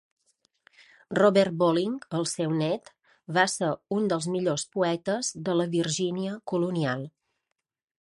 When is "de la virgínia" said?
5.51-6.37